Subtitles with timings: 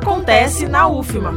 [0.00, 1.30] acontece na UFMA.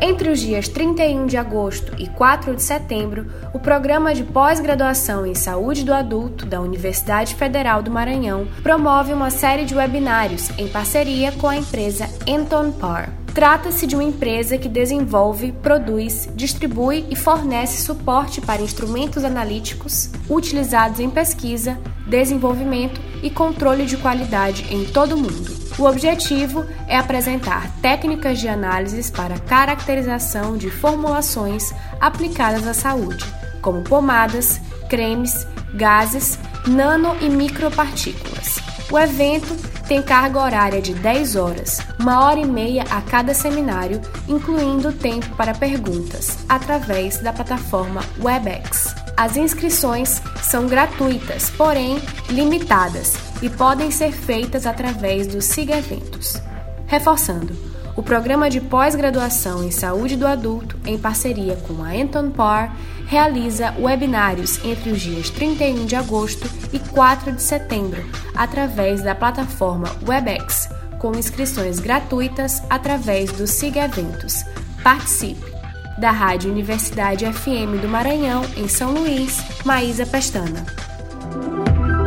[0.00, 5.34] Entre os dias 31 de agosto e 4 de setembro, o programa de pós-graduação em
[5.34, 11.32] saúde do adulto da Universidade Federal do Maranhão promove uma série de webinários em parceria
[11.32, 13.12] com a empresa Anton Par.
[13.34, 21.00] Trata-se de uma empresa que desenvolve, produz, distribui e fornece suporte para instrumentos analíticos utilizados
[21.00, 21.76] em pesquisa,
[22.06, 25.59] desenvolvimento e controle de qualidade em todo o mundo.
[25.78, 33.24] O objetivo é apresentar técnicas de análises para caracterização de formulações aplicadas à saúde,
[33.62, 38.56] como pomadas, cremes, gases, nano e micropartículas.
[38.90, 39.56] O evento
[39.86, 45.34] tem carga horária de 10 horas, uma hora e meia a cada seminário, incluindo tempo
[45.36, 48.94] para perguntas, através da plataforma WebEx.
[49.16, 56.40] As inscrições são gratuitas, porém limitadas, e podem ser feitas através do Siga Eventos.
[56.86, 57.56] Reforçando,
[57.96, 62.74] o programa de pós-graduação em saúde do adulto, em parceria com a Anton Par,
[63.06, 68.02] realiza webinários entre os dias 31 de agosto e 4 de setembro,
[68.34, 74.44] através da plataforma WebEx, com inscrições gratuitas através do Siga Eventos.
[74.82, 75.50] Participe!
[75.98, 80.64] Da Rádio Universidade FM do Maranhão, em São Luís, Maísa Pestana.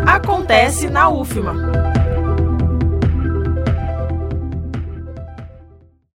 [0.05, 1.92] Acontece na UFMA.